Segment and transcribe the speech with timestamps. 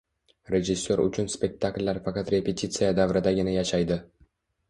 [0.51, 3.99] Rejissyor uchun spektakllar faqat repetitsiya davridagina yashaydi.